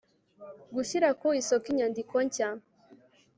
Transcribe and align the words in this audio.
gushyira 0.75 1.07
ku 1.19 1.27
isoko 1.41 1.65
inyandiko 1.71 2.15
nshya 2.25 2.49